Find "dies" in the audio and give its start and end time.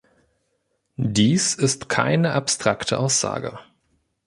0.95-1.53